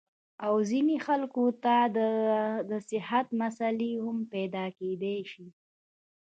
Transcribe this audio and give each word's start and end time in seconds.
او 0.45 0.53
ځينې 0.69 0.95
خلکو 1.05 1.45
ته 1.63 1.75
د 2.69 2.71
صحت 2.89 3.27
مسئلې 3.41 3.91
هم 4.03 4.17
پېدا 4.33 4.65
کېدے 4.77 5.15
شي- 5.31 5.45